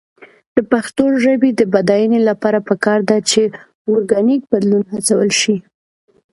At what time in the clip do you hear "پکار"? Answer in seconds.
2.69-2.99